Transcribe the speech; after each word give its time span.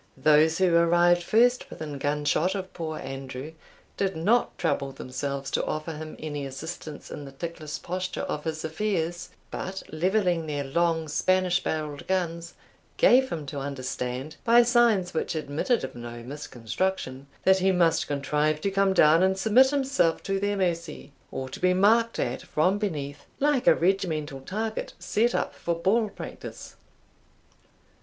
Those 0.17 0.57
who 0.57 0.75
arrived 0.75 1.21
first 1.21 1.69
within 1.69 1.99
gunshot 1.99 2.55
of 2.55 2.73
poor 2.73 2.97
Andrew, 2.97 3.51
did 3.97 4.15
not 4.15 4.57
trouble 4.57 4.91
themselves 4.91 5.51
to 5.51 5.63
offer 5.65 5.93
him 5.93 6.15
any 6.17 6.43
assistance 6.43 7.11
in 7.11 7.23
the 7.25 7.31
ticklish 7.31 7.79
posture 7.83 8.21
of 8.21 8.45
his 8.45 8.65
affairs, 8.65 9.29
but 9.51 9.83
levelling 9.91 10.47
their 10.47 10.63
long 10.63 11.07
Spanish 11.07 11.61
barrelled 11.61 12.07
guns, 12.07 12.55
gave 12.97 13.29
him 13.29 13.45
to 13.45 13.59
understand, 13.59 14.37
by 14.43 14.63
signs 14.63 15.13
which 15.13 15.35
admitted 15.35 15.83
of 15.83 15.93
no 15.93 16.23
misconstruction, 16.23 17.27
that 17.43 17.59
he 17.59 17.71
must 17.71 18.07
contrive 18.07 18.59
to 18.61 18.71
come 18.71 18.93
down 18.93 19.21
and 19.21 19.37
submit 19.37 19.69
himself 19.69 20.23
to 20.23 20.39
their 20.39 20.57
mercy, 20.57 21.11
or 21.29 21.47
to 21.47 21.59
be 21.59 21.75
marked 21.75 22.17
at 22.17 22.41
from 22.41 22.79
beneath, 22.79 23.27
like 23.39 23.67
a 23.67 23.75
regimental 23.75 24.39
target 24.41 24.93
set 24.97 25.35
up 25.35 25.53
for 25.53 25.75
ball 25.75 26.09
practice. 26.09 26.75